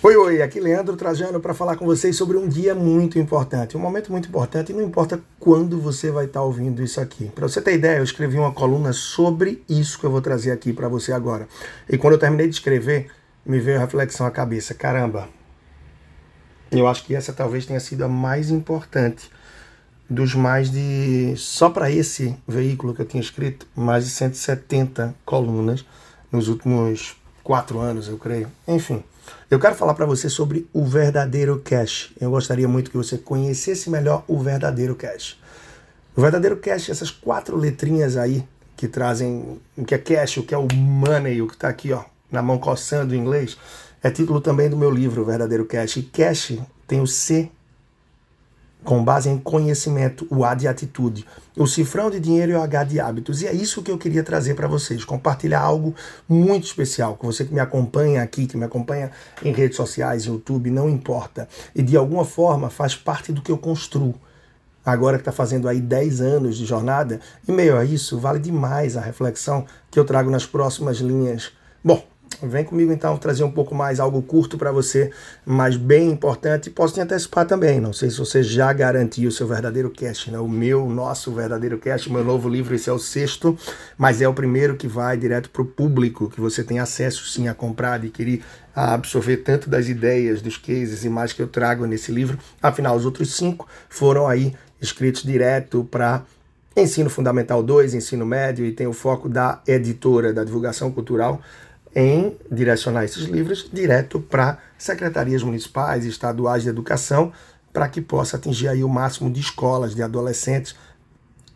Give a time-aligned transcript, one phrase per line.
[0.00, 3.80] Oi, oi, aqui Leandro Trajano para falar com vocês sobre um dia muito importante, um
[3.80, 7.24] momento muito importante, e não importa quando você vai estar tá ouvindo isso aqui.
[7.34, 10.72] Para você ter ideia, eu escrevi uma coluna sobre isso que eu vou trazer aqui
[10.72, 11.48] para você agora.
[11.90, 13.10] E quando eu terminei de escrever,
[13.44, 15.28] me veio a reflexão à cabeça: caramba,
[16.70, 19.28] eu acho que essa talvez tenha sido a mais importante
[20.08, 21.34] dos mais de.
[21.36, 25.84] Só para esse veículo que eu tinha escrito, mais de 170 colunas
[26.30, 27.16] nos últimos
[27.48, 28.46] quatro anos, eu creio.
[28.66, 29.02] Enfim.
[29.50, 32.12] Eu quero falar para você sobre o verdadeiro cash.
[32.20, 35.38] Eu gostaria muito que você conhecesse melhor o verdadeiro cash.
[36.14, 40.54] O verdadeiro cash, essas quatro letrinhas aí que trazem o que é cash, o que
[40.54, 43.56] é o money, o que está aqui ó, na mão coçando em inglês,
[44.02, 45.96] é título também do meu livro, O Verdadeiro Cash.
[45.96, 47.50] E cash tem o C
[48.84, 52.84] com base em conhecimento, o A de atitude, o cifrão de dinheiro e o H
[52.84, 53.42] de hábitos.
[53.42, 55.94] E é isso que eu queria trazer para vocês, compartilhar algo
[56.28, 59.10] muito especial, com você que me acompanha aqui, que me acompanha
[59.42, 61.48] em redes sociais, YouTube, não importa.
[61.74, 64.14] E de alguma forma faz parte do que eu construo.
[64.84, 68.96] Agora que está fazendo aí 10 anos de jornada, e meio a isso, vale demais
[68.96, 71.52] a reflexão que eu trago nas próximas linhas.
[71.84, 72.02] Bom,
[72.42, 75.10] Vem comigo então trazer um pouco mais algo curto para você,
[75.44, 76.70] mas bem importante.
[76.70, 77.80] Posso te antecipar também.
[77.80, 80.38] Não sei se você já garantiu o seu verdadeiro cash, né?
[80.38, 83.58] O meu, nosso verdadeiro cash, meu novo livro, esse é o sexto,
[83.96, 87.48] mas é o primeiro que vai direto para o público, que você tem acesso sim
[87.48, 91.86] a comprar, adquirir, a absorver tanto das ideias, dos cases e mais que eu trago
[91.86, 92.38] nesse livro.
[92.62, 96.22] Afinal, os outros cinco foram aí escritos direto para
[96.76, 101.42] Ensino Fundamental 2, Ensino Médio e tem o foco da editora, da divulgação cultural
[101.94, 107.32] em direcionar esses livros direto para secretarias municipais e estaduais de educação,
[107.72, 110.74] para que possa atingir aí o máximo de escolas de adolescentes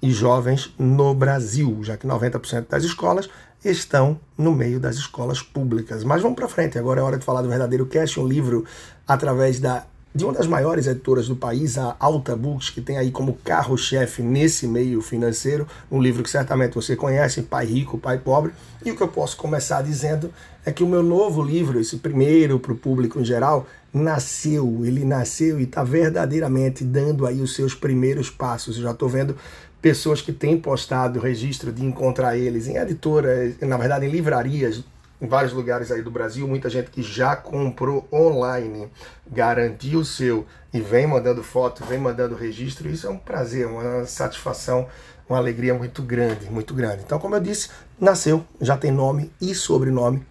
[0.00, 3.28] e jovens no Brasil, já que 90% das escolas
[3.64, 6.02] estão no meio das escolas públicas.
[6.02, 8.64] Mas vamos para frente, agora é hora de falar do Verdadeiro Cash, um livro
[9.06, 13.10] através da de uma das maiores editoras do país, a Alta Books, que tem aí
[13.10, 18.52] como carro-chefe nesse meio financeiro, um livro que certamente você conhece, Pai Rico, Pai Pobre.
[18.84, 20.30] E o que eu posso começar dizendo
[20.66, 25.04] é que o meu novo livro, esse primeiro para o público em geral, nasceu, ele
[25.04, 28.76] nasceu e está verdadeiramente dando aí os seus primeiros passos.
[28.76, 29.34] Eu já estou vendo
[29.80, 34.84] pessoas que têm postado registro de encontrar eles em editoras, na verdade em livrarias
[35.22, 38.90] em vários lugares aí do Brasil, muita gente que já comprou online,
[39.30, 40.44] garantiu o seu
[40.74, 44.88] e vem mandando foto, vem mandando registro, isso é um prazer, uma satisfação,
[45.28, 47.04] uma alegria muito grande, muito grande.
[47.06, 50.26] Então, como eu disse, nasceu, já tem nome e sobrenome.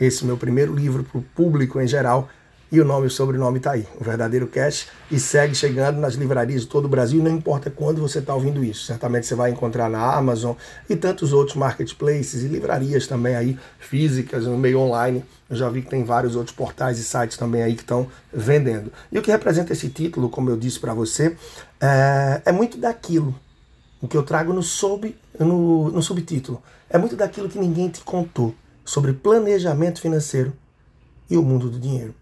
[0.00, 2.30] Esse meu primeiro livro para o público em geral
[2.70, 6.14] e o nome e o sobrenome está aí, o Verdadeiro Cash, e segue chegando nas
[6.14, 8.86] livrarias de todo o Brasil, não importa quando você está ouvindo isso.
[8.86, 10.54] Certamente você vai encontrar na Amazon
[10.90, 15.24] e tantos outros marketplaces e livrarias também aí, físicas, no meio online.
[15.48, 18.92] Eu já vi que tem vários outros portais e sites também aí que estão vendendo.
[19.12, 21.36] E o que representa esse título, como eu disse para você,
[21.80, 23.32] é, é, muito daquilo,
[24.02, 26.60] o que eu trago no, sub, no, no subtítulo.
[26.90, 28.52] É muito daquilo que ninguém te contou
[28.84, 30.52] sobre planejamento financeiro
[31.30, 32.14] e o mundo do dinheiro.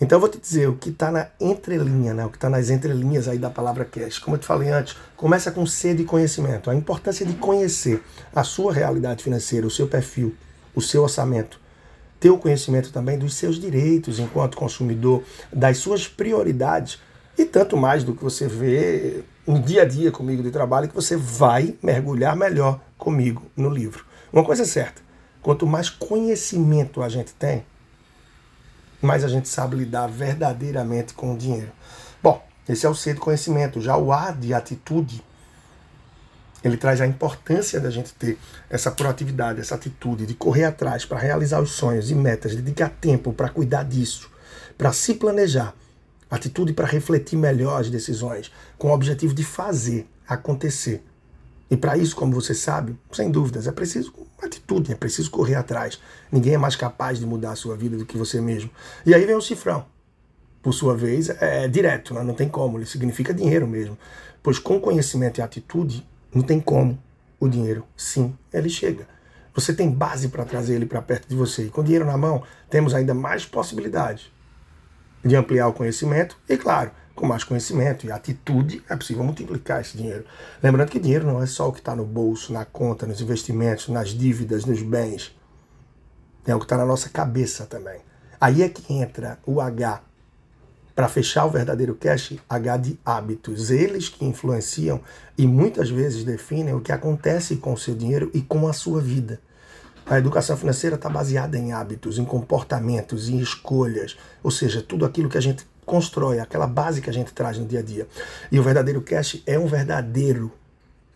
[0.00, 2.24] Então eu vou te dizer o que está na entrelinha, né?
[2.24, 4.18] o que está nas entrelinhas aí da palavra cash.
[4.18, 6.70] Como eu te falei antes, começa com C de conhecimento.
[6.70, 8.02] A importância de conhecer
[8.34, 10.34] a sua realidade financeira, o seu perfil,
[10.74, 11.60] o seu orçamento.
[12.18, 15.22] Ter o conhecimento também dos seus direitos enquanto consumidor,
[15.52, 16.98] das suas prioridades
[17.36, 20.94] e tanto mais do que você vê no dia a dia comigo de trabalho, que
[20.94, 24.04] você vai mergulhar melhor comigo no livro.
[24.32, 25.02] Uma coisa é certa,
[25.42, 27.64] quanto mais conhecimento a gente tem,
[29.00, 31.72] mas a gente sabe lidar verdadeiramente com o dinheiro.
[32.22, 33.80] Bom, esse é o C de conhecimento.
[33.80, 35.22] Já o A de atitude,
[36.62, 38.38] ele traz a importância da gente ter
[38.68, 43.32] essa proatividade, essa atitude de correr atrás para realizar os sonhos e metas, dedicar tempo
[43.32, 44.30] para cuidar disso,
[44.76, 45.74] para se planejar,
[46.30, 51.02] atitude para refletir melhor as decisões, com o objetivo de fazer acontecer.
[51.70, 56.00] E para isso, como você sabe, sem dúvidas, é preciso atitude, é preciso correr atrás.
[56.32, 58.70] Ninguém é mais capaz de mudar a sua vida do que você mesmo.
[59.06, 59.84] E aí vem o cifrão.
[60.60, 62.22] Por sua vez, é direto, né?
[62.22, 63.96] não tem como, ele significa dinheiro mesmo.
[64.42, 66.98] Pois com conhecimento e atitude, não tem como
[67.38, 69.06] o dinheiro, sim, ele chega.
[69.54, 71.64] Você tem base para trazer ele para perto de você.
[71.64, 74.30] E com dinheiro na mão, temos ainda mais possibilidades
[75.24, 76.90] de ampliar o conhecimento e, claro,
[77.20, 80.24] com mais conhecimento e atitude, é possível multiplicar esse dinheiro.
[80.62, 83.88] Lembrando que dinheiro não é só o que está no bolso, na conta, nos investimentos,
[83.88, 85.36] nas dívidas, nos bens.
[86.46, 88.00] É o que está na nossa cabeça também.
[88.40, 90.02] Aí é que entra o H.
[90.96, 93.70] Para fechar o verdadeiro cash, H de hábitos.
[93.70, 95.00] Eles que influenciam
[95.36, 99.00] e muitas vezes definem o que acontece com o seu dinheiro e com a sua
[99.00, 99.38] vida.
[100.06, 105.28] A educação financeira está baseada em hábitos, em comportamentos, em escolhas, ou seja, tudo aquilo
[105.28, 108.06] que a gente constrói, aquela base que a gente traz no dia a dia.
[108.52, 110.52] E o verdadeiro cash é um verdadeiro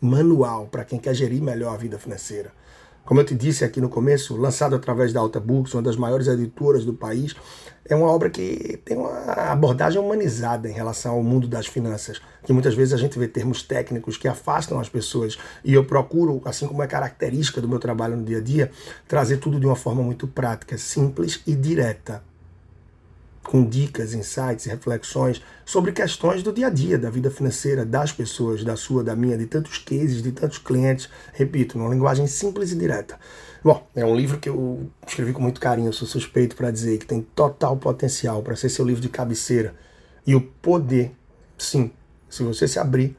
[0.01, 2.51] manual para quem quer gerir melhor a vida financeira.
[3.05, 6.27] Como eu te disse aqui no começo, lançado através da Alta Books, uma das maiores
[6.27, 7.37] editoras do país,
[7.85, 9.11] é uma obra que tem uma
[9.53, 13.63] abordagem humanizada em relação ao mundo das finanças, que muitas vezes a gente vê termos
[13.63, 18.17] técnicos que afastam as pessoas, e eu procuro, assim como é característica do meu trabalho
[18.17, 18.73] no dia a dia,
[19.07, 22.23] trazer tudo de uma forma muito prática, simples e direta
[23.45, 28.65] com dicas, insights reflexões sobre questões do dia a dia, da vida financeira das pessoas,
[28.65, 31.09] da sua, da minha, de tantos cases, de tantos clientes.
[31.33, 33.19] Repito, numa linguagem simples e direta.
[33.63, 37.07] Bom, é um livro que eu escrevi com muito carinho, sou suspeito para dizer que
[37.07, 39.75] tem total potencial para ser seu livro de cabeceira.
[40.27, 41.13] E o poder,
[41.57, 41.93] sim,
[42.29, 43.17] se você se abrir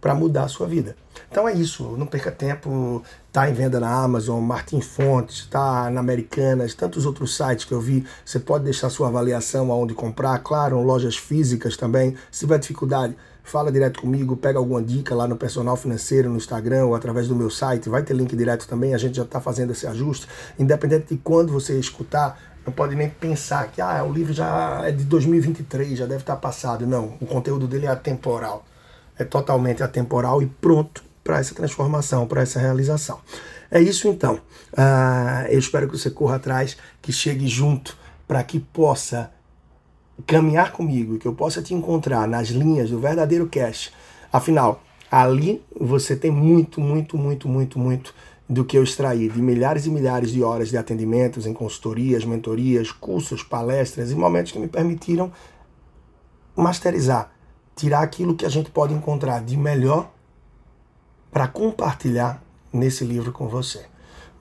[0.00, 0.96] para mudar a sua vida.
[1.30, 3.02] Então é isso, não perca tempo,
[3.32, 7.80] tá em venda na Amazon, Martin Fontes, tá na Americanas, tantos outros sites que eu
[7.80, 8.06] vi.
[8.24, 12.14] Você pode deixar sua avaliação aonde comprar, claro, lojas físicas também.
[12.30, 16.86] Se tiver dificuldade, fala direto comigo, pega alguma dica lá no personal financeiro no Instagram
[16.86, 19.72] ou através do meu site, vai ter link direto também, a gente já está fazendo
[19.72, 20.28] esse ajuste.
[20.58, 24.92] Independente de quando você escutar, não pode nem pensar que ah, o livro já é
[24.92, 26.86] de 2023, já deve estar passado.
[26.86, 28.64] Não, o conteúdo dele é atemporal
[29.18, 33.18] é totalmente atemporal e pronto para essa transformação, para essa realização.
[33.70, 34.34] É isso então.
[34.72, 37.96] Uh, eu espero que você corra atrás, que chegue junto
[38.28, 39.32] para que possa
[40.26, 43.92] caminhar comigo, que eu possa te encontrar nas linhas do verdadeiro cash.
[44.32, 48.14] Afinal, ali você tem muito, muito, muito, muito, muito
[48.48, 52.92] do que eu extraí de milhares e milhares de horas de atendimentos em consultorias, mentorias,
[52.92, 55.32] cursos, palestras e momentos que me permitiram
[56.54, 57.35] masterizar
[57.76, 60.10] tirar aquilo que a gente pode encontrar de melhor
[61.30, 62.42] para compartilhar
[62.72, 63.84] nesse livro com você.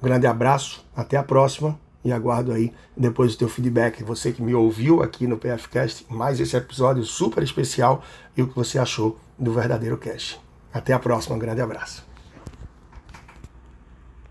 [0.01, 4.03] Um grande abraço, até a próxima e aguardo aí depois o teu feedback.
[4.03, 8.01] Você que me ouviu aqui no PFcast, mais esse episódio super especial
[8.37, 10.39] e o que você achou do verdadeiro cast.
[10.73, 12.14] Até a próxima, um grande abraço.